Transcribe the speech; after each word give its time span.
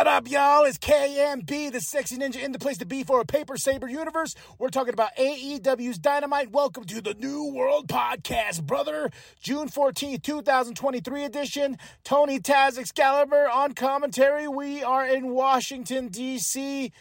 What 0.00 0.06
up, 0.06 0.30
y'all? 0.30 0.64
It's 0.64 0.78
KMB, 0.78 1.72
the 1.72 1.80
sexy 1.82 2.16
ninja 2.16 2.42
in 2.42 2.52
the 2.52 2.58
place 2.58 2.78
to 2.78 2.86
be 2.86 3.04
for 3.04 3.20
a 3.20 3.26
Paper 3.26 3.58
Saber 3.58 3.86
universe. 3.86 4.34
We're 4.58 4.70
talking 4.70 4.94
about 4.94 5.14
AEW's 5.16 5.98
Dynamite. 5.98 6.50
Welcome 6.52 6.84
to 6.84 7.02
the 7.02 7.12
New 7.12 7.52
World 7.52 7.86
Podcast, 7.86 8.62
brother. 8.62 9.10
June 9.42 9.68
14th, 9.68 10.22
2023 10.22 11.24
edition. 11.24 11.76
Tony 12.02 12.40
Taz 12.40 12.78
Excalibur 12.78 13.50
on 13.50 13.74
commentary. 13.74 14.48
We 14.48 14.82
are 14.82 15.04
in 15.04 15.34
Washington, 15.34 16.08
D.C. 16.08 16.92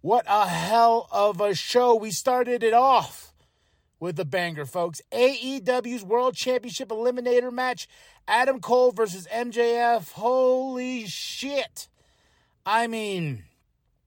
What 0.00 0.24
a 0.28 0.46
hell 0.46 1.08
of 1.10 1.40
a 1.40 1.52
show. 1.52 1.96
We 1.96 2.12
started 2.12 2.62
it 2.62 2.74
off 2.74 3.32
with 3.98 4.14
the 4.14 4.24
banger, 4.24 4.66
folks. 4.66 5.02
AEW's 5.10 6.04
World 6.04 6.36
Championship 6.36 6.90
Eliminator 6.90 7.52
match 7.52 7.88
Adam 8.28 8.60
Cole 8.60 8.92
versus 8.92 9.26
MJF. 9.34 10.12
Holy 10.12 11.06
shit. 11.08 11.88
I 12.66 12.88
mean, 12.88 13.44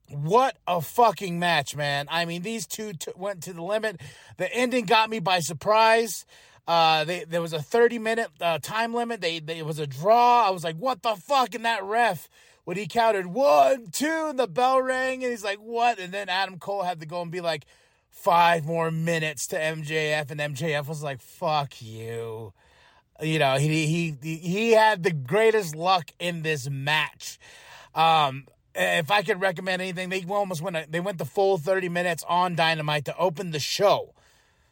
what 0.09 0.57
a 0.67 0.81
fucking 0.81 1.39
match, 1.39 1.75
man. 1.75 2.07
I 2.11 2.25
mean, 2.25 2.41
these 2.41 2.67
two 2.67 2.93
t- 2.93 3.11
went 3.15 3.41
to 3.43 3.53
the 3.53 3.63
limit. 3.63 4.01
The 4.37 4.53
ending 4.53 4.85
got 4.85 5.09
me 5.09 5.19
by 5.19 5.39
surprise. 5.39 6.25
Uh, 6.67 7.05
they, 7.05 7.23
there 7.23 7.41
was 7.41 7.53
a 7.53 7.61
30 7.61 7.99
minute 7.99 8.27
uh, 8.41 8.59
time 8.61 8.93
limit. 8.93 9.21
They, 9.21 9.39
they, 9.39 9.59
it 9.59 9.65
was 9.65 9.79
a 9.79 9.87
draw. 9.87 10.45
I 10.45 10.49
was 10.49 10.63
like, 10.63 10.75
what 10.75 11.01
the 11.01 11.15
fuck? 11.15 11.55
And 11.55 11.63
that 11.63 11.83
ref, 11.83 12.27
when 12.65 12.75
he 12.75 12.85
counted 12.85 13.27
one, 13.27 13.87
two, 13.91 14.27
and 14.29 14.37
the 14.37 14.47
bell 14.47 14.81
rang, 14.81 15.23
and 15.23 15.31
he's 15.31 15.43
like, 15.43 15.59
what? 15.59 15.97
And 15.97 16.13
then 16.13 16.27
Adam 16.27 16.59
Cole 16.59 16.83
had 16.83 16.99
to 16.99 17.05
go 17.05 17.21
and 17.21 17.31
be 17.31 17.41
like, 17.41 17.65
five 18.09 18.65
more 18.65 18.91
minutes 18.91 19.47
to 19.47 19.57
MJF, 19.57 20.29
and 20.31 20.39
MJF 20.39 20.87
was 20.87 21.01
like, 21.01 21.21
fuck 21.21 21.81
you. 21.81 22.53
You 23.21 23.39
know, 23.39 23.57
he 23.57 23.85
he 24.21 24.39
he 24.39 24.71
had 24.71 25.03
the 25.03 25.11
greatest 25.11 25.75
luck 25.75 26.11
in 26.19 26.41
this 26.41 26.69
match. 26.69 27.37
Um, 27.95 28.47
if 28.75 29.11
I 29.11 29.23
could 29.23 29.41
recommend 29.41 29.81
anything, 29.81 30.09
they 30.09 30.23
almost 30.29 30.61
went. 30.61 30.91
They 30.91 30.99
went 30.99 31.17
the 31.17 31.25
full 31.25 31.57
thirty 31.57 31.89
minutes 31.89 32.23
on 32.27 32.55
Dynamite 32.55 33.05
to 33.05 33.17
open 33.17 33.51
the 33.51 33.59
show. 33.59 34.13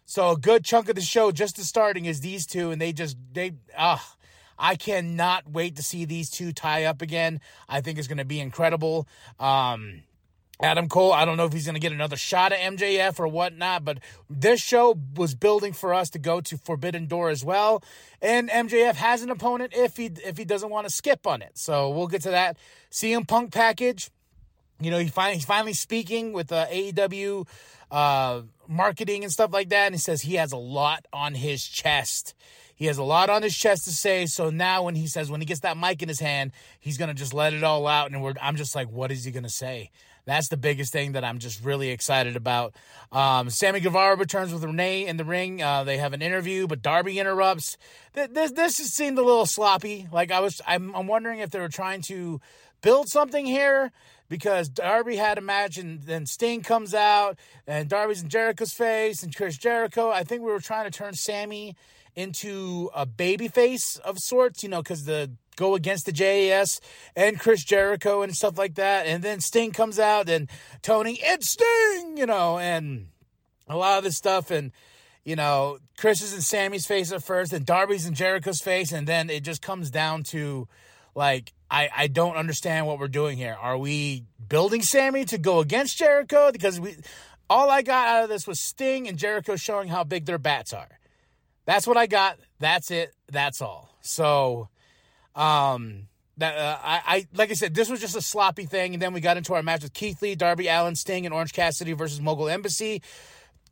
So 0.05 0.31
a 0.31 0.37
good 0.37 0.63
chunk 0.63 0.87
of 0.89 0.95
the 0.95 1.01
show 1.01 1.31
just 1.31 1.57
to 1.57 1.65
starting 1.65 2.05
is 2.05 2.21
these 2.21 2.45
two, 2.45 2.71
and 2.71 2.81
they 2.81 2.93
just 2.93 3.17
they 3.33 3.53
ah. 3.77 4.15
I 4.59 4.75
cannot 4.75 5.47
wait 5.47 5.75
to 5.75 5.83
see 5.83 6.05
these 6.05 6.31
two 6.31 6.51
tie 6.51 6.85
up 6.85 7.03
again. 7.03 7.41
I 7.69 7.81
think 7.81 7.99
it's 7.99 8.07
going 8.07 8.17
to 8.17 8.25
be 8.25 8.39
incredible. 8.39 9.07
Um, 9.39 10.01
Adam 10.59 10.89
Cole, 10.89 11.13
I 11.13 11.25
don't 11.25 11.37
know 11.37 11.45
if 11.45 11.53
he's 11.53 11.65
going 11.65 11.75
to 11.75 11.79
get 11.79 11.91
another 11.91 12.15
shot 12.15 12.51
at 12.51 12.59
MJF 12.59 13.19
or 13.19 13.27
whatnot, 13.27 13.85
but 13.85 13.99
this 14.27 14.59
show 14.59 14.97
was 15.15 15.35
building 15.35 15.71
for 15.71 15.93
us 15.93 16.09
to 16.11 16.19
go 16.19 16.41
to 16.41 16.57
Forbidden 16.57 17.05
Door 17.05 17.29
as 17.29 17.45
well. 17.45 17.83
And 18.21 18.49
MJF 18.49 18.95
has 18.95 19.21
an 19.21 19.29
opponent 19.29 19.73
if 19.75 19.97
he 19.97 20.11
if 20.25 20.37
he 20.37 20.45
doesn't 20.45 20.69
want 20.69 20.87
to 20.87 20.93
skip 20.93 21.27
on 21.27 21.43
it. 21.43 21.51
So 21.57 21.91
we'll 21.91 22.07
get 22.07 22.23
to 22.23 22.31
that. 22.31 22.57
CM 22.91 23.27
Punk 23.27 23.51
package. 23.51 24.09
You 24.79 24.91
know, 24.91 24.99
he 24.99 25.07
finally, 25.07 25.35
he's 25.35 25.45
finally 25.45 25.73
speaking 25.73 26.33
with 26.33 26.51
uh, 26.51 26.67
AEW 26.67 27.47
uh, 27.91 28.41
marketing 28.67 29.23
and 29.23 29.31
stuff 29.31 29.51
like 29.53 29.69
that. 29.69 29.87
And 29.87 29.95
he 29.95 29.99
says 29.99 30.21
he 30.21 30.35
has 30.35 30.51
a 30.51 30.57
lot 30.57 31.05
on 31.13 31.35
his 31.35 31.63
chest. 31.63 32.33
He 32.77 32.85
has 32.85 32.99
a 32.99 33.03
lot 33.03 33.29
on 33.31 33.41
his 33.41 33.57
chest 33.57 33.85
to 33.85 33.91
say. 33.91 34.27
So 34.27 34.51
now 34.51 34.83
when 34.83 34.93
he 34.93 35.07
says, 35.07 35.31
when 35.31 35.41
he 35.41 35.45
gets 35.45 35.61
that 35.61 35.77
mic 35.77 36.03
in 36.03 36.07
his 36.07 36.19
hand, 36.19 36.51
he's 36.79 36.97
going 36.97 37.09
to 37.09 37.15
just 37.15 37.33
let 37.33 37.53
it 37.53 37.63
all 37.63 37.87
out. 37.87 38.11
And 38.11 38.37
I'm 38.39 38.55
just 38.55 38.75
like, 38.75 38.89
what 38.89 39.11
is 39.11 39.25
he 39.25 39.31
going 39.31 39.43
to 39.43 39.49
say? 39.49 39.89
That's 40.25 40.49
the 40.49 40.57
biggest 40.57 40.93
thing 40.93 41.13
that 41.13 41.23
I'm 41.23 41.39
just 41.39 41.63
really 41.63 41.89
excited 41.89 42.35
about. 42.35 42.75
Um, 43.11 43.49
Sammy 43.49 43.79
Guevara 43.79 44.15
returns 44.15 44.53
with 44.53 44.63
Renee 44.63 45.07
in 45.07 45.17
the 45.17 45.25
ring. 45.25 45.61
Uh, 45.61 45.85
they 45.85 45.97
have 45.97 46.13
an 46.13 46.21
interview, 46.21 46.67
but 46.67 46.81
Darby 46.81 47.17
interrupts. 47.17 47.77
This 48.13 48.51
this 48.51 48.75
seemed 48.75 49.17
a 49.17 49.23
little 49.23 49.45
sloppy. 49.45 50.07
Like 50.11 50.31
I 50.31 50.41
was, 50.41 50.61
I'm, 50.67 50.93
I'm 50.95 51.07
wondering 51.07 51.39
if 51.39 51.49
they 51.49 51.59
were 51.61 51.69
trying 51.69 52.01
to 52.03 52.41
build 52.81 53.07
something 53.07 53.45
here 53.45 53.91
because 54.29 54.69
Darby 54.69 55.15
had 55.15 55.37
a 55.37 55.41
match 55.41 55.77
and 55.77 56.01
then 56.03 56.25
Sting 56.25 56.61
comes 56.61 56.93
out 56.93 57.37
and 57.65 57.89
Darby's 57.89 58.21
in 58.21 58.29
Jericho's 58.29 58.73
face 58.73 59.23
and 59.23 59.35
Chris 59.35 59.57
Jericho. 59.57 60.09
I 60.09 60.23
think 60.23 60.41
we 60.41 60.51
were 60.51 60.59
trying 60.59 60.89
to 60.89 60.97
turn 60.97 61.13
Sammy 61.13 61.75
into 62.15 62.89
a 62.95 63.05
baby 63.05 63.47
face 63.47 63.97
of 63.97 64.17
sorts, 64.19 64.63
you 64.63 64.69
know, 64.69 64.81
because 64.81 65.05
the 65.05 65.31
go 65.55 65.75
against 65.75 66.05
the 66.05 66.11
JAS 66.11 66.79
and 67.15 67.39
Chris 67.39 67.63
Jericho 67.63 68.21
and 68.21 68.35
stuff 68.35 68.57
like 68.57 68.75
that. 68.75 69.05
And 69.05 69.23
then 69.23 69.41
Sting 69.41 69.71
comes 69.71 69.99
out 69.99 70.29
and 70.29 70.49
Tony, 70.81 71.19
it's 71.21 71.49
Sting, 71.49 72.15
you 72.15 72.25
know, 72.25 72.57
and 72.59 73.07
a 73.67 73.75
lot 73.75 73.97
of 73.97 74.03
this 74.03 74.15
stuff. 74.15 74.51
And, 74.51 74.71
you 75.25 75.35
know, 75.35 75.79
Chris 75.97 76.21
is 76.21 76.33
in 76.33 76.41
Sammy's 76.41 76.85
face 76.85 77.11
at 77.11 77.23
first, 77.23 77.51
and 77.51 77.65
Darby's 77.65 78.05
in 78.05 78.13
Jericho's 78.13 78.61
face. 78.61 78.91
And 78.91 79.07
then 79.07 79.29
it 79.29 79.43
just 79.43 79.61
comes 79.61 79.89
down 79.89 80.23
to, 80.25 80.67
like, 81.17 81.51
I, 81.69 81.89
I 81.95 82.07
don't 82.07 82.35
understand 82.35 82.85
what 82.87 82.99
we're 82.99 83.07
doing 83.07 83.37
here. 83.37 83.57
Are 83.59 83.77
we 83.77 84.23
building 84.47 84.83
Sammy 84.83 85.25
to 85.25 85.37
go 85.37 85.59
against 85.59 85.97
Jericho? 85.97 86.51
Because 86.51 86.79
we, 86.79 86.95
all 87.49 87.69
I 87.69 87.81
got 87.81 88.07
out 88.07 88.23
of 88.23 88.29
this 88.29 88.47
was 88.47 88.59
Sting 88.59 89.07
and 89.07 89.17
Jericho 89.17 89.55
showing 89.55 89.87
how 89.87 90.03
big 90.03 90.25
their 90.25 90.37
bats 90.37 90.73
are. 90.73 90.99
That's 91.65 91.87
what 91.87 91.97
I 91.97 92.07
got. 92.07 92.39
That's 92.59 92.91
it. 92.91 93.13
That's 93.29 93.61
all. 93.61 93.97
So, 94.01 94.69
um, 95.35 96.07
that 96.37 96.55
uh, 96.55 96.77
I, 96.83 97.01
I 97.05 97.27
like 97.33 97.49
I 97.49 97.53
said, 97.55 97.73
this 97.73 97.89
was 97.89 97.99
just 97.99 98.15
a 98.15 98.21
sloppy 98.21 98.65
thing, 98.65 98.93
and 98.93 99.01
then 99.01 99.11
we 99.11 99.19
got 99.19 99.37
into 99.37 99.55
our 99.55 99.63
match 99.63 99.81
with 99.81 99.93
Keith 99.93 100.21
Lee, 100.21 100.35
Darby 100.35 100.67
Allin, 100.67 100.95
Sting, 100.95 101.25
and 101.25 101.33
Orange 101.33 101.51
Cassidy 101.51 101.93
versus 101.93 102.21
Mogul 102.21 102.47
Embassy. 102.47 103.01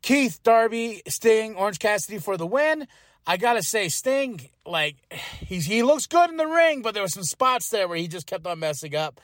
Keith, 0.02 0.42
Darby, 0.42 1.02
Sting, 1.08 1.54
Orange 1.54 1.78
Cassidy 1.78 2.18
for 2.18 2.36
the 2.36 2.46
win. 2.46 2.86
I 3.26 3.36
gotta 3.36 3.62
say, 3.62 3.88
Sting, 3.88 4.48
like 4.64 4.96
he's 5.40 5.66
he 5.66 5.82
looks 5.82 6.06
good 6.06 6.30
in 6.30 6.36
the 6.36 6.46
ring, 6.46 6.82
but 6.82 6.94
there 6.94 7.02
were 7.02 7.08
some 7.08 7.24
spots 7.24 7.68
there 7.70 7.88
where 7.88 7.98
he 7.98 8.08
just 8.08 8.26
kept 8.26 8.46
on 8.46 8.58
messing 8.58 8.94
up 8.94 9.20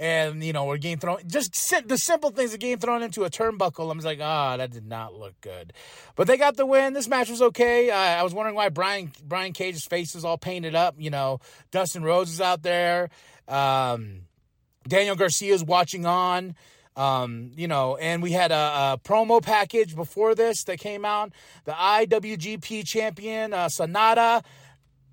and 0.00 0.42
you 0.42 0.54
know 0.54 0.64
we're 0.64 0.78
getting 0.78 0.98
thrown 0.98 1.18
just 1.26 1.52
the 1.86 1.98
simple 1.98 2.30
things 2.30 2.54
of 2.54 2.58
getting 2.58 2.78
thrown 2.78 3.02
into 3.02 3.24
a 3.24 3.30
turnbuckle. 3.30 3.90
I'm 3.90 3.98
just 3.98 4.06
like, 4.06 4.18
ah, 4.22 4.54
oh, 4.54 4.56
that 4.56 4.70
did 4.70 4.86
not 4.86 5.14
look 5.14 5.38
good. 5.42 5.74
But 6.16 6.26
they 6.26 6.38
got 6.38 6.56
the 6.56 6.64
win. 6.64 6.94
This 6.94 7.06
match 7.06 7.28
was 7.28 7.42
okay. 7.42 7.90
I 7.90 8.22
was 8.22 8.32
wondering 8.32 8.56
why 8.56 8.70
Brian 8.70 9.12
Brian 9.22 9.52
Cage's 9.52 9.84
face 9.84 10.14
is 10.14 10.24
all 10.24 10.38
painted 10.38 10.74
up. 10.74 10.94
You 10.98 11.10
know, 11.10 11.40
Dustin 11.70 12.02
Rhodes 12.02 12.32
is 12.32 12.40
out 12.40 12.62
there. 12.62 13.10
Um, 13.46 14.22
Daniel 14.88 15.16
Garcia's 15.16 15.62
watching 15.62 16.06
on. 16.06 16.56
Um, 16.96 17.52
you 17.56 17.68
know, 17.68 17.96
and 17.96 18.22
we 18.22 18.32
had 18.32 18.50
a, 18.50 18.54
a, 18.54 19.00
promo 19.02 19.40
package 19.40 19.94
before 19.94 20.34
this 20.34 20.64
that 20.64 20.80
came 20.80 21.04
out. 21.04 21.32
The 21.64 21.72
IWGP 21.72 22.86
champion, 22.86 23.54
uh, 23.54 23.66
Sanada, 23.66 24.44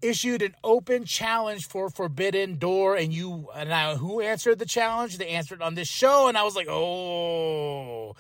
issued 0.02 0.42
an 0.42 0.56
open 0.64 1.06
challenge 1.06 1.68
for 1.68 1.90
Forbidden 1.90 2.58
Door, 2.58 2.98
and 2.98 3.14
you 3.14 3.48
and 3.56 3.74
I, 3.74 3.96
who 3.96 4.22
answered 4.22 4.60
the 4.60 4.66
challenge? 4.66 5.18
They 5.18 5.30
answered 5.30 5.62
on 5.62 5.76
this 5.76 5.88
show, 5.88 6.28
and 6.28 6.38
I 6.38 6.44
was 6.44 6.56
like, 6.56 6.68
oh. 6.68 8.16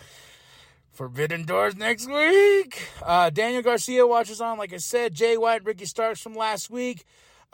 Forbidden 0.97 1.45
Doors 1.45 1.75
next 1.75 2.09
week. 2.09 2.89
Uh, 3.03 3.29
Daniel 3.29 3.61
Garcia 3.61 4.07
watches 4.07 4.41
on, 4.41 4.57
like 4.57 4.73
I 4.73 4.77
said. 4.77 5.13
Jay 5.13 5.37
White, 5.37 5.63
Ricky 5.63 5.85
Starks 5.85 6.19
from 6.19 6.33
last 6.33 6.71
week. 6.71 7.05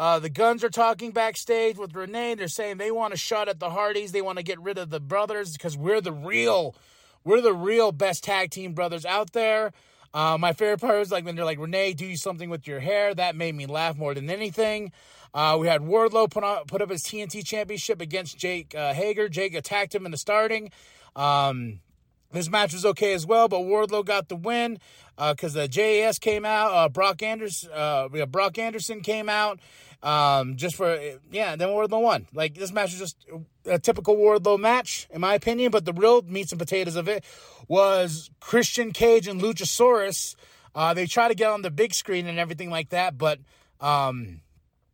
Uh, 0.03 0.19
the 0.19 0.29
Gunns 0.29 0.65
are 0.65 0.69
talking 0.69 1.11
backstage 1.11 1.77
with 1.77 1.95
Renee. 1.95 2.35
They're 2.35 2.49
saying 2.49 2.75
they 2.75 2.91
want 2.91 3.13
a 3.13 3.17
shot 3.17 3.47
at 3.47 3.61
the 3.61 3.69
Hardys. 3.69 4.11
They 4.11 4.21
want 4.21 4.37
to 4.37 4.43
get 4.43 4.59
rid 4.59 4.77
of 4.77 4.89
the 4.89 4.99
brothers 4.99 5.53
because 5.53 5.77
we're 5.77 6.01
the 6.01 6.11
real, 6.11 6.75
we're 7.23 7.39
the 7.39 7.53
real 7.53 7.93
best 7.93 8.21
tag 8.21 8.51
team 8.51 8.73
brothers 8.73 9.05
out 9.05 9.31
there. 9.31 9.71
Uh, 10.13 10.37
my 10.37 10.51
favorite 10.51 10.81
part 10.81 10.99
was 10.99 11.09
like 11.09 11.23
when 11.23 11.37
they're 11.37 11.45
like, 11.45 11.57
Renee, 11.57 11.93
do 11.93 12.17
something 12.17 12.49
with 12.49 12.67
your 12.67 12.81
hair. 12.81 13.15
That 13.15 13.37
made 13.37 13.55
me 13.55 13.65
laugh 13.65 13.95
more 13.95 14.13
than 14.13 14.29
anything. 14.29 14.91
Uh, 15.33 15.55
we 15.57 15.67
had 15.67 15.79
Wardlow 15.79 16.29
put, 16.29 16.43
on, 16.43 16.65
put 16.65 16.81
up 16.81 16.89
his 16.89 17.03
TNT 17.03 17.45
championship 17.45 18.01
against 18.01 18.37
Jake 18.37 18.75
uh, 18.75 18.93
Hager. 18.93 19.29
Jake 19.29 19.55
attacked 19.55 19.95
him 19.95 20.05
in 20.05 20.11
the 20.11 20.17
starting. 20.17 20.69
Um, 21.15 21.79
this 22.33 22.49
match 22.49 22.73
was 22.73 22.83
okay 22.83 23.13
as 23.13 23.25
well, 23.25 23.47
but 23.47 23.59
Wardlow 23.59 24.03
got 24.03 24.27
the 24.27 24.35
win 24.35 24.79
because 25.17 25.55
uh, 25.55 25.61
the 25.61 25.67
JAS 25.67 26.19
came 26.19 26.45
out. 26.45 26.71
Uh, 26.71 26.89
Brock 26.89 27.21
Anderson, 27.21 27.69
uh, 27.73 28.07
Brock 28.25 28.57
Anderson 28.57 29.01
came 29.01 29.29
out 29.29 29.59
um, 30.01 30.55
just 30.57 30.75
for 30.75 30.99
yeah. 31.31 31.55
Then 31.55 31.69
Wardlow 31.69 32.01
won. 32.01 32.27
Like 32.33 32.55
this 32.55 32.71
match 32.71 32.91
was 32.91 32.99
just 32.99 33.17
a 33.65 33.79
typical 33.79 34.15
Wardlow 34.15 34.59
match, 34.59 35.07
in 35.11 35.21
my 35.21 35.33
opinion. 35.33 35.71
But 35.71 35.85
the 35.85 35.93
real 35.93 36.21
meats 36.23 36.51
and 36.51 36.59
potatoes 36.59 36.95
of 36.95 37.07
it 37.07 37.23
was 37.67 38.29
Christian 38.39 38.91
Cage 38.91 39.27
and 39.27 39.41
Luchasaurus. 39.41 40.35
Uh, 40.75 40.93
they 40.93 41.05
try 41.05 41.27
to 41.27 41.35
get 41.35 41.49
on 41.51 41.61
the 41.61 41.71
big 41.71 41.93
screen 41.93 42.27
and 42.27 42.39
everything 42.39 42.69
like 42.69 42.89
that, 42.89 43.17
but 43.17 43.39
um, 43.79 44.41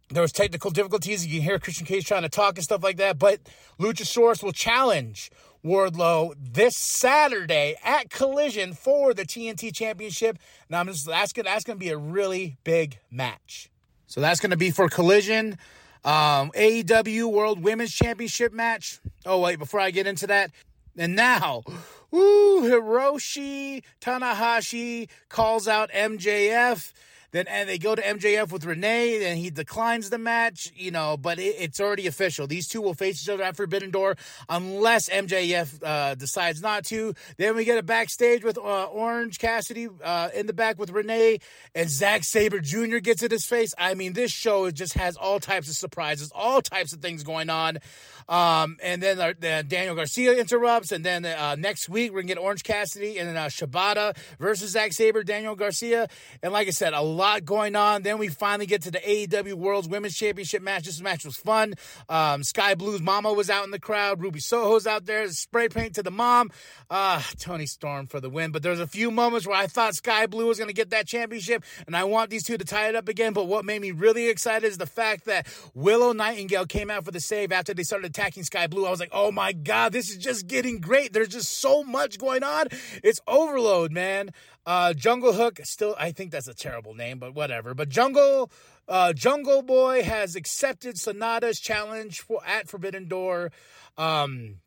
there 0.09 0.21
was 0.21 0.31
technical 0.31 0.71
difficulties. 0.71 1.25
You 1.25 1.39
can 1.39 1.43
hear 1.43 1.59
Christian 1.59 1.85
Cage 1.85 2.05
trying 2.05 2.23
to 2.23 2.29
talk 2.29 2.55
and 2.55 2.63
stuff 2.63 2.83
like 2.83 2.97
that. 2.97 3.19
But 3.19 3.39
Luchasaurus 3.79 4.43
will 4.43 4.51
challenge 4.51 5.31
Wardlow 5.63 6.33
this 6.37 6.75
Saturday 6.75 7.75
at 7.83 8.09
Collision 8.09 8.73
for 8.73 9.13
the 9.13 9.23
TNT 9.23 9.73
Championship. 9.73 10.37
Now 10.69 10.79
I'm 10.79 10.87
just. 10.87 11.05
That's 11.05 11.33
going 11.33 11.45
to 11.45 11.75
be 11.75 11.89
a 11.89 11.97
really 11.97 12.57
big 12.63 12.99
match. 13.11 13.69
So 14.07 14.21
that's 14.21 14.39
to 14.39 14.57
be 14.57 14.71
for 14.71 14.89
Collision. 14.89 15.57
Um, 16.03 16.51
AEW 16.51 17.31
World 17.31 17.61
Women's 17.61 17.93
Championship 17.93 18.53
match. 18.53 18.99
Oh, 19.25 19.41
wait, 19.41 19.59
before 19.59 19.79
I 19.79 19.91
get 19.91 20.07
into 20.07 20.27
that. 20.27 20.51
And 20.97 21.15
now, 21.15 21.63
woo, 22.09 22.63
Hiroshi 22.63 23.83
Tanahashi 24.01 25.09
calls 25.27 25.67
out 25.67 25.91
MJF. 25.91 26.91
Then 27.31 27.47
and 27.47 27.69
they 27.69 27.77
go 27.77 27.95
to 27.95 28.01
MJF 28.01 28.51
with 28.51 28.65
Renee, 28.65 29.29
and 29.29 29.37
he 29.37 29.49
declines 29.49 30.09
the 30.09 30.17
match, 30.17 30.71
you 30.75 30.91
know, 30.91 31.17
but 31.17 31.39
it, 31.39 31.55
it's 31.59 31.79
already 31.79 32.07
official. 32.07 32.47
These 32.47 32.67
two 32.67 32.81
will 32.81 32.93
face 32.93 33.21
each 33.21 33.29
other 33.29 33.43
at 33.43 33.55
Forbidden 33.55 33.91
Door 33.91 34.17
unless 34.47 35.09
MJF 35.09 35.83
uh, 35.83 36.15
decides 36.15 36.61
not 36.61 36.85
to. 36.85 37.13
Then 37.37 37.55
we 37.55 37.65
get 37.65 37.77
a 37.77 37.83
backstage 37.83 38.43
with 38.43 38.57
uh, 38.57 38.85
Orange 38.85 39.37
Cassidy 39.39 39.89
uh, 40.03 40.29
in 40.33 40.47
the 40.47 40.53
back 40.53 40.79
with 40.79 40.89
Renee, 40.89 41.39
and 41.75 41.89
Zack 41.89 42.23
Sabre 42.23 42.59
Jr. 42.59 42.97
gets 42.97 43.23
in 43.23 43.31
his 43.31 43.45
face. 43.45 43.73
I 43.77 43.93
mean, 43.93 44.13
this 44.13 44.31
show 44.31 44.69
just 44.71 44.93
has 44.93 45.15
all 45.15 45.39
types 45.39 45.69
of 45.69 45.75
surprises, 45.75 46.31
all 46.33 46.61
types 46.61 46.93
of 46.93 47.01
things 47.01 47.23
going 47.23 47.49
on. 47.49 47.79
Um, 48.27 48.77
and 48.83 49.01
then 49.01 49.19
uh, 49.19 49.33
Daniel 49.67 49.95
Garcia 49.95 50.33
interrupts, 50.33 50.91
and 50.91 51.03
then 51.03 51.25
uh, 51.25 51.55
next 51.57 51.89
week 51.89 52.11
we're 52.11 52.21
gonna 52.21 52.27
get 52.27 52.37
Orange 52.37 52.63
Cassidy 52.63 53.17
and 53.17 53.35
uh, 53.35 53.47
Shibata 53.47 54.15
versus 54.37 54.71
Zack 54.71 54.93
Sabre, 54.93 55.23
Daniel 55.23 55.55
Garcia, 55.55 56.07
and 56.43 56.53
like 56.53 56.67
I 56.67 56.71
said, 56.71 56.93
a 56.93 57.01
lot 57.19 57.43
going 57.43 57.75
on. 57.75 58.03
Then 58.03 58.17
we 58.17 58.29
finally 58.29 58.65
get 58.65 58.83
to 58.83 58.91
the 58.91 58.99
AEW 58.99 59.55
World's 59.55 59.89
Women's 59.89 60.15
Championship 60.15 60.63
match. 60.63 60.85
This 60.85 61.01
match 61.01 61.25
was 61.25 61.35
fun. 61.35 61.73
Um, 62.07 62.43
Skye 62.43 62.75
Blue's 62.75 63.01
mama 63.01 63.33
was 63.33 63.49
out 63.49 63.65
in 63.65 63.71
the 63.71 63.79
crowd. 63.79 64.21
Ruby 64.21 64.39
Soho's 64.39 64.87
out 64.87 65.05
there, 65.05 65.27
spray 65.29 65.67
paint 65.67 65.95
to 65.95 66.03
the 66.03 66.11
mom. 66.11 66.49
Uh, 66.89 67.21
Toni 67.37 67.65
Storm 67.65 68.07
for 68.07 68.21
the 68.21 68.29
win. 68.29 68.51
But 68.51 68.63
there's 68.63 68.79
a 68.79 68.87
few 68.87 69.11
moments 69.11 69.45
where 69.45 69.57
I 69.57 69.67
thought 69.67 69.95
Skye 69.95 70.27
Blue 70.27 70.47
was 70.47 70.57
gonna 70.57 70.71
get 70.71 70.91
that 70.91 71.07
championship, 71.07 71.65
and 71.85 71.95
I 71.95 72.05
want 72.05 72.29
these 72.29 72.43
two 72.43 72.57
to 72.57 72.63
tie 72.63 72.87
it 72.87 72.95
up 72.95 73.09
again. 73.09 73.33
But 73.33 73.47
what 73.47 73.65
made 73.65 73.81
me 73.81 73.91
really 73.91 74.29
excited 74.29 74.65
is 74.65 74.77
the 74.77 74.85
fact 74.85 75.25
that 75.25 75.45
Willow 75.73 76.13
Nightingale 76.13 76.67
came 76.67 76.89
out 76.89 77.03
for 77.03 77.11
the 77.11 77.19
save 77.19 77.51
after 77.51 77.73
they 77.73 77.83
started 77.83 78.07
attacking 78.07 78.43
Skye 78.43 78.67
Blue. 78.67 78.85
I 78.85 78.91
was 78.91 79.01
like, 79.01 79.11
oh 79.11 79.31
my 79.31 79.51
God, 79.51 79.91
this 79.91 80.09
is 80.09 80.17
just 80.17 80.47
getting 80.47 80.79
great. 80.79 81.11
There's 81.11 81.27
just 81.27 81.59
so 81.59 81.83
much 81.83 82.17
going 82.17 82.43
on. 82.43 82.67
It's 83.03 83.19
overload, 83.27 83.91
man. 83.91 84.31
Uh, 84.65 84.93
Jungle 84.93 85.33
Hook, 85.33 85.59
still, 85.63 85.95
I 85.97 86.11
think 86.11 86.29
that's 86.29 86.47
a 86.47 86.53
terrible 86.53 86.93
name, 86.93 87.08
but 87.17 87.33
whatever. 87.33 87.73
But 87.73 87.89
Jungle, 87.89 88.51
uh, 88.87 89.13
Jungle 89.13 89.63
Boy 89.63 90.03
has 90.03 90.35
accepted 90.35 90.95
Sanada's 90.95 91.59
challenge 91.59 92.21
for, 92.21 92.41
at 92.45 92.67
Forbidden 92.67 93.07
Door. 93.07 93.51
Um, 93.97 94.57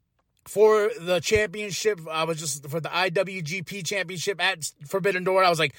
for 0.44 0.90
the 0.98 1.20
championship, 1.20 2.00
I 2.10 2.24
was 2.24 2.40
just 2.40 2.68
for 2.68 2.80
the 2.80 2.88
IWGP 2.88 3.86
championship 3.86 4.42
at 4.42 4.64
Forbidden 4.88 5.22
Door. 5.22 5.44
I 5.44 5.50
was 5.50 5.60
like, 5.60 5.74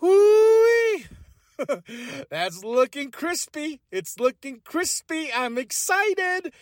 whoo 0.00 0.70
That's 2.30 2.64
looking 2.64 3.10
crispy. 3.10 3.80
It's 3.90 4.18
looking 4.18 4.60
crispy. 4.64 5.30
I'm 5.32 5.58
excited. 5.58 6.52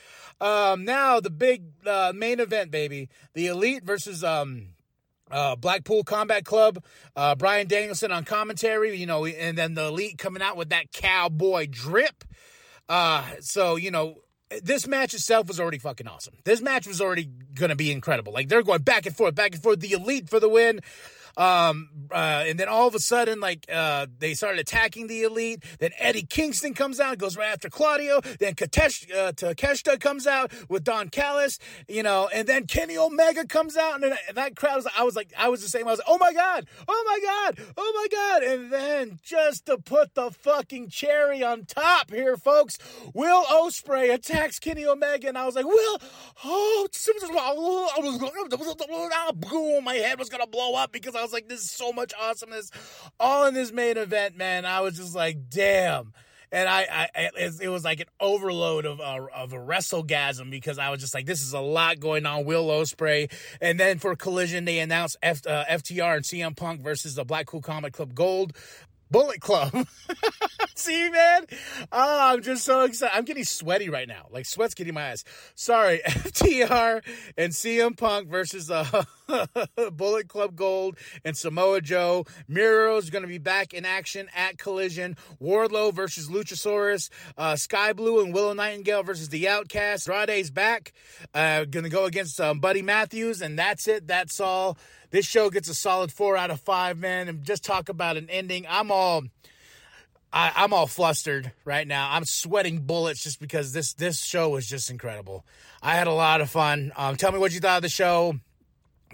Um, 0.41 0.85
now 0.85 1.21
the 1.21 1.31
big 1.31 1.65
uh, 1.87 2.13
main 2.15 2.41
event, 2.41 2.71
baby. 2.71 3.09
The 3.35 3.47
Elite 3.47 3.85
versus 3.85 4.25
um, 4.25 4.69
uh, 5.31 5.57
Blackpool 5.57 6.05
Combat 6.05 6.45
Club. 6.45 6.83
Uh, 7.17 7.35
Bryan 7.35 7.67
Danielson 7.67 8.13
on 8.13 8.25
commentary, 8.25 8.97
you 8.97 9.07
know, 9.07 9.25
and 9.27 9.57
then 9.57 9.75
the 9.75 9.87
Elite 9.87 10.19
coming 10.19 10.43
out 10.43 10.57
with 10.57 10.71
that 10.71 10.93
cowboy 10.93 11.67
drip. 11.71 12.25
Uh, 12.89 13.23
so, 13.41 13.77
you 13.77 13.91
know, 13.91 14.17
this 14.63 14.87
match 14.87 15.15
itself 15.15 15.47
was 15.47 15.61
already 15.61 15.79
fucking 15.79 16.09
awesome. 16.09 16.35
This 16.45 16.61
match 16.61 16.87
was 16.87 17.01
already 17.01 17.29
going 17.55 17.69
to 17.71 17.77
be 17.77 17.93
incredible. 17.93 18.33
Like 18.33 18.49
they're 18.49 18.63
going 18.63 18.83
back 18.83 19.07
and 19.07 19.15
forth, 19.15 19.35
back 19.35 19.53
and 19.53 19.63
forth. 19.63 19.81
The 19.81 19.93
Elite 19.93 20.29
for 20.29 20.41
the 20.41 20.49
win. 20.49 20.81
Um, 21.39 21.89
uh, 22.11 22.45
and 22.47 22.59
then 22.59 22.69
all 22.69 22.89
of 22.89 22.95
a 22.95 22.99
sudden, 22.99 23.39
like, 23.39 23.65
uh, 23.73 24.07
they 24.19 24.35
started 24.35 24.59
attacking 24.61 25.07
the 25.07 25.23
elite. 25.23 25.63
Then 25.79 25.93
Eddie 25.99 26.27
Kingston 26.27 26.75
comes 26.75 26.99
out, 26.99 27.17
goes 27.19 27.37
right 27.37 27.53
after 27.53 27.71
Claudio. 27.71 28.21
Then 28.41 28.55
Katesh, 28.55 29.09
uh, 29.15 29.33
Takeshita 29.33 30.01
comes 30.01 30.27
out 30.27 30.53
with 30.69 30.83
Don 30.83 31.09
Callis, 31.11 31.59
you 31.87 32.03
know, 32.03 32.29
and 32.35 32.49
then 32.49 32.67
Kenny 32.67 32.99
Omega 32.99 33.47
comes 33.47 33.77
out, 33.77 33.95
and, 33.95 34.05
and 34.05 34.37
that 34.37 34.57
crowd 34.57 34.77
was, 34.77 34.89
I 34.97 35.05
was 35.05 35.15
like, 35.15 35.33
I 35.39 35.49
was 35.49 35.63
the 35.63 35.69
same. 35.69 35.87
I 35.87 35.93
was 35.93 36.01
like, 36.01 36.09
oh 36.09 36.19
my 36.19 36.33
God, 36.33 36.67
oh 36.89 37.05
my 37.07 37.21
God, 37.23 37.67
oh 37.77 37.93
my 37.95 38.07
God. 38.11 38.43
And 38.43 38.73
then 38.73 39.21
just 39.23 39.67
to 39.67 39.79
put 39.79 40.15
the 40.15 40.31
fucking 40.33 40.89
cherry 40.89 41.45
on 41.45 41.67
top 41.67 42.11
here, 42.11 42.37
folks, 42.37 42.79
Will 43.15 43.45
Ospreay 43.45 44.13
attacks 44.13 44.59
Kenny 44.59 44.85
Omega, 44.85 45.29
and 45.29 45.39
I 45.39 45.47
was 45.47 45.55
like, 45.55 45.67
Will, 45.67 45.99
oh, 46.45 46.89
boom, 49.37 49.85
my 49.85 49.95
head 49.95 50.19
was 50.19 50.29
gonna 50.29 50.47
blow 50.47 50.75
up 50.75 50.91
because 50.91 51.15
I 51.15 51.23
was 51.23 51.28
was 51.29 51.35
like, 51.35 51.49
this 51.49 51.61
is 51.61 51.71
so 51.71 51.93
much 51.93 52.13
awesomeness 52.19 52.71
all 53.21 53.47
in 53.47 53.55
this 53.55 53.71
main 53.71 53.99
event, 53.99 54.37
man. 54.37 54.65
I 54.65 54.81
was 54.81 54.97
just 54.97 55.15
like, 55.15 55.51
damn. 55.51 56.15
And 56.51 56.67
I, 56.67 57.11
I 57.15 57.31
it, 57.37 57.69
was 57.69 57.85
like 57.85 58.01
an 58.01 58.07
overload 58.21 58.87
of 58.87 59.03
uh, 59.03 59.27
of 59.35 59.53
a 59.53 59.61
wrestlegasm 59.61 60.49
because 60.49 60.79
I 60.79 60.89
was 60.89 60.99
just 60.99 61.13
like, 61.13 61.27
this 61.27 61.43
is 61.43 61.53
a 61.53 61.61
lot 61.61 62.01
going 62.01 62.25
on. 62.25 62.47
Will 62.47 62.69
Ospreay, 62.69 63.31
and 63.61 63.79
then 63.79 63.99
for 63.99 64.17
Collision, 64.17 64.65
they 64.65 64.79
announced 64.79 65.19
F, 65.23 65.47
uh, 65.47 65.67
FTR 65.67 66.17
and 66.17 66.25
CM 66.25 66.57
Punk 66.57 66.81
versus 66.81 67.17
the 67.17 67.25
Blackpool 67.25 67.61
Combat 67.61 67.93
Club 67.93 68.15
Gold. 68.15 68.55
Bullet 69.11 69.41
Club. 69.41 69.73
See, 70.75 71.11
man? 71.11 71.47
Oh, 71.93 72.33
I'm 72.33 72.43
just 72.43 72.65
so 72.65 72.83
excited. 72.83 73.17
I'm 73.17 73.25
getting 73.25 73.45
sweaty 73.45 73.89
right 73.89 74.07
now. 74.07 74.27
Like, 74.31 74.47
sweat's 74.47 74.75
getting 74.75 74.95
my 74.95 75.11
eyes. 75.11 75.25
Sorry. 75.55 76.01
FTR 76.07 77.03
and 77.37 77.53
CM 77.53 77.97
Punk 77.97 78.29
versus 78.29 78.71
uh, 78.71 79.05
Bullet 79.93 80.29
Club 80.29 80.57
Gold 80.57 80.97
and 81.25 81.37
Samoa 81.37 81.81
Joe. 81.81 82.27
Miro 82.47 82.97
is 82.97 83.11
going 83.11 83.23
to 83.23 83.29
be 83.29 83.39
back 83.39 83.75
in 83.75 83.85
action 83.85 84.29
at 84.35 84.59
Collision. 84.59 85.17
Wardlow 85.41 85.93
versus 85.93 86.29
Luchasaurus. 86.29 87.11
Uh, 87.37 87.57
Skye 87.57 87.93
Blue 87.93 88.23
and 88.23 88.33
Willow 88.33 88.53
Nightingale 88.53 89.03
versus 89.03 89.29
The 89.29 89.49
Outcast. 89.49 90.09
Andrade's 90.09 90.51
back. 90.51 90.93
Uh, 91.35 91.65
going 91.65 91.85
to 91.85 91.91
go 91.91 92.05
against 92.05 92.41
um, 92.41 92.61
Buddy 92.61 92.83
Matthews. 92.83 93.43
And 93.43 93.59
that's 93.59 93.89
it. 93.89 94.07
That's 94.07 94.41
all. 94.41 94.79
This 95.11 95.27
show 95.27 95.51
gets 95.51 95.69
a 95.69 95.75
solid 95.75 96.13
four 96.13 96.37
out 96.37 96.51
of 96.51 96.61
five, 96.61 96.99
man. 96.99 97.29
And 97.29 97.45
just 97.45 97.65
talk 97.65 97.89
about 97.89 98.17
an 98.17 98.29
ending. 98.31 98.67
I'm 98.69 98.91
all. 98.91 99.25
I, 100.31 100.53
I'm 100.57 100.75
all 100.75 100.87
flustered 100.87 101.53
right 101.65 101.89
now. 101.89 102.11
I'm 102.13 102.27
sweating 102.27 102.81
bullets 102.81 103.23
just 103.23 103.41
because 103.41 103.73
this 103.73 103.95
this 103.95 104.23
show 104.23 104.51
was 104.51 104.67
just 104.67 104.91
incredible. 104.91 105.47
I 105.83 105.95
had 105.95 106.07
a 106.07 106.13
lot 106.13 106.43
of 106.43 106.51
fun. 106.51 106.93
Um, 106.97 107.17
tell 107.17 107.33
me 107.33 107.39
what 107.39 107.53
you 107.53 107.61
thought 107.61 107.79
of 107.79 107.83
the 107.83 107.89
show. 107.89 108.39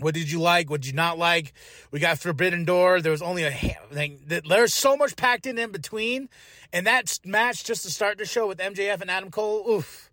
What 0.00 0.14
did 0.14 0.30
you 0.30 0.40
like? 0.40 0.70
What 0.70 0.80
did 0.80 0.88
you 0.88 0.94
not 0.94 1.18
like? 1.18 1.52
We 1.90 2.00
got 2.00 2.18
Forbidden 2.18 2.64
Door. 2.64 3.02
There 3.02 3.12
was 3.12 3.22
only 3.22 3.44
a 3.44 3.52
thing. 3.92 4.20
There's 4.26 4.74
so 4.74 4.96
much 4.96 5.16
packed 5.16 5.46
in 5.46 5.56
in 5.58 5.70
between, 5.70 6.28
and 6.72 6.86
that 6.86 7.20
match 7.24 7.64
just 7.64 7.84
to 7.84 7.90
start 7.90 8.18
the 8.18 8.24
show 8.24 8.48
with 8.48 8.58
MJF 8.58 9.00
and 9.00 9.10
Adam 9.10 9.30
Cole. 9.30 9.64
Oof, 9.68 10.10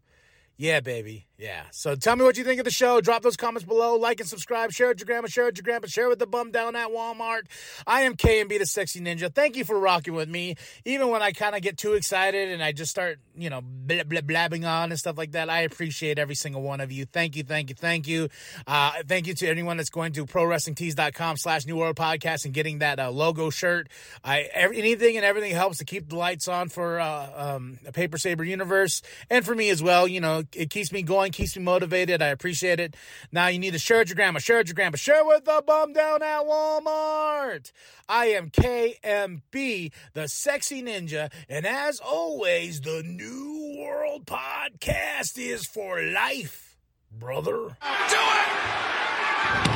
yeah, 0.56 0.80
baby. 0.82 1.26
Yeah. 1.42 1.64
So 1.72 1.96
tell 1.96 2.16
me 2.16 2.24
what 2.24 2.38
you 2.38 2.44
think 2.44 2.60
of 2.60 2.66
the 2.66 2.72
show. 2.72 3.02
Drop 3.02 3.24
those 3.24 3.36
comments 3.36 3.66
below. 3.68 3.96
Like 3.96 4.20
and 4.20 4.30
subscribe. 4.30 4.72
Share 4.72 4.88
it 4.88 4.90
with 4.90 5.00
your 5.00 5.08
grandma. 5.08 5.28
Share 5.28 5.46
it 5.46 5.48
with 5.48 5.58
your 5.58 5.64
grandpa. 5.64 5.88
Share 5.88 6.06
it 6.06 6.10
with 6.10 6.20
the 6.20 6.28
bum 6.28 6.52
down 6.52 6.76
at 6.76 6.90
Walmart. 6.90 7.48
I 7.88 8.02
am 8.02 8.16
KMB 8.16 8.60
the 8.60 8.68
Sexy 8.68 9.02
Ninja. 9.02 9.34
Thank 9.34 9.56
you 9.56 9.66
for 9.66 9.80
rocking 9.80 10.14
with 10.14 10.30
me. 10.30 10.56
Even 10.86 11.08
when 11.08 11.24
I 11.24 11.32
kind 11.32 11.56
of 11.56 11.64
get 11.64 11.80
too 11.80 11.94
excited 11.94 12.50
and 12.50 12.62
I 12.62 12.74
just 12.74 12.92
start, 12.92 13.18
you 13.36 13.50
know, 13.50 13.62
blabbing 13.62 14.66
on 14.66 14.92
and 14.92 15.00
stuff 15.00 15.18
like 15.18 15.32
that, 15.32 15.50
I 15.50 15.62
appreciate 15.62 16.20
every 16.20 16.36
single 16.36 16.62
one 16.62 16.80
of 16.80 16.92
you. 16.92 17.06
Thank 17.06 17.36
you, 17.36 17.42
thank 17.42 17.70
you, 17.70 17.76
thank 17.76 18.08
you. 18.08 18.30
Uh, 18.68 18.92
thank 19.08 19.26
you 19.26 19.34
to 19.34 19.48
anyone 19.48 19.78
that's 19.78 19.90
going 19.90 20.14
to 20.14 20.28
prowrestlingtees.com 20.28 21.38
slash 21.38 21.66
New 21.66 21.78
World 21.78 21.96
Podcast 21.96 22.46
and 22.46 22.54
getting 22.54 22.80
that 22.80 23.00
uh, 23.00 23.10
logo 23.10 23.50
shirt. 23.50 23.90
I 24.24 24.42
every, 24.54 24.78
Anything 24.78 25.18
and 25.18 25.26
everything 25.26 25.54
helps 25.54 25.80
to 25.80 25.86
keep 25.86 26.10
the 26.10 26.18
lights 26.18 26.48
on 26.48 26.70
for 26.70 27.00
uh, 27.00 27.56
um, 27.56 27.80
a 27.88 27.92
Paper 27.92 28.20
Saber 28.20 28.44
universe 28.44 29.02
and 29.30 29.44
for 29.44 29.56
me 29.56 29.70
as 29.70 29.82
well. 29.82 30.08
You 30.08 30.22
know, 30.22 30.44
it 30.54 30.70
keeps 30.70 30.92
me 30.92 31.02
going, 31.02 31.31
Keeps 31.32 31.58
me 31.58 31.64
motivated. 31.64 32.22
I 32.22 32.28
appreciate 32.28 32.80
it. 32.80 32.96
Now 33.32 33.48
you 33.48 33.60
need 33.60 33.74
to 33.74 33.80
share 33.80 34.00
with 34.00 34.10
your 34.10 34.16
grandma, 34.16 34.40
share 34.40 34.58
your 34.58 34.74
grandma, 34.74 34.98
share 34.98 35.26
with 35.26 35.46
the 35.46 35.64
bum 35.66 35.94
down 35.94 36.22
at 36.22 36.42
Walmart. 36.44 37.72
I 38.08 38.28
am 38.28 38.50
KMB, 38.50 39.92
the 40.14 40.28
sexy 40.28 40.84
ninja. 40.84 41.32
And 41.50 41.66
as 41.66 42.00
always, 42.00 42.82
the 42.82 43.04
New 43.04 43.78
World 43.80 44.26
Podcast 44.26 45.38
is 45.38 45.66
for 45.66 46.02
life, 46.02 46.78
brother. 47.12 47.52
Do 47.52 48.18
it! 48.18 48.48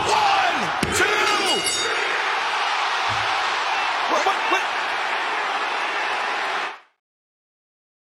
One, 0.05 0.69
two, 0.93 1.03
three. 1.03 1.91
What, 4.12 4.25
what, 4.25 4.51
what? 4.51 4.75